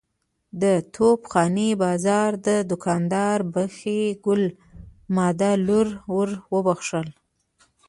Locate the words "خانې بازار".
1.31-2.31